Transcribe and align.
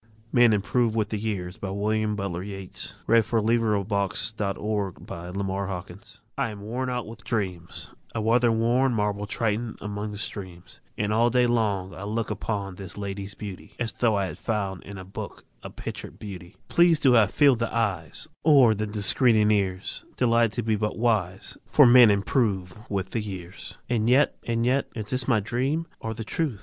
s 0.03 0.09
Men 0.31 0.51
Improve 0.51 0.95
With 0.95 1.09
The 1.09 1.19
Years 1.19 1.59
By 1.59 1.69
William 1.69 2.15
Butler 2.15 2.41
Yeats 2.41 2.95
I 3.07 3.17
am 3.19 3.25
worn 6.61 6.89
out 6.89 7.05
with 7.05 7.23
dreams; 7.23 7.93
A 8.15 8.19
weather 8.21 8.51
worn, 8.51 8.93
marble 8.95 9.27
triton 9.27 9.75
Among 9.79 10.11
the 10.11 10.17
streams; 10.17 10.81
And 10.97 11.13
all 11.13 11.29
day 11.29 11.45
long 11.45 11.93
I 11.93 12.01
look 12.05 12.31
Upon 12.31 12.73
this 12.73 12.95
ladyÆs 12.95 13.37
beauty 13.37 13.75
As 13.77 13.93
though 13.93 14.15
I 14.15 14.25
had 14.25 14.39
found 14.39 14.81
in 14.85 14.97
book 15.05 15.45
A 15.61 15.69
pictured 15.69 16.17
beauty, 16.17 16.55
Pleased 16.67 17.03
to 17.03 17.13
have 17.13 17.29
filled 17.29 17.59
the 17.59 17.71
eyes 17.71 18.27
Or 18.43 18.73
the 18.73 18.87
discerning 18.87 19.51
ears, 19.51 20.03
Delighted 20.17 20.53
to 20.53 20.63
be 20.63 20.75
but 20.77 20.97
wise, 20.97 21.59
For 21.67 21.85
men 21.85 22.09
improve 22.09 22.89
with 22.89 23.11
the 23.11 23.21
years; 23.21 23.77
And 23.87 24.09
yet 24.09 24.35
and 24.43 24.65
yet 24.65 24.87
Is 24.95 25.11
this 25.11 25.27
my 25.27 25.41
dream, 25.41 25.85
or 25.99 26.15
the 26.15 26.23
truth? 26.23 26.59